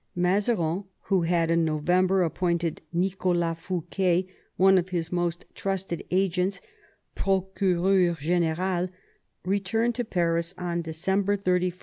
Mazarin, 0.15 0.85
who 1.01 1.21
had 1.21 1.51
in 1.51 1.63
November 1.63 2.23
appointed 2.23 2.81
Nicholas 2.91 3.59
Fouquet, 3.59 4.25
one 4.57 4.79
of 4.79 4.89
his 4.89 5.11
most 5.11 5.45
trusted 5.53 6.03
agents, 6.09 6.59
'procfwreur 7.15 8.15
gMral, 8.17 8.89
returned 9.45 9.93
to 9.93 10.03
Paris 10.03 10.55
on 10.57 10.81
December 10.81 11.35
31, 11.35 11.55
1650. 11.67 11.79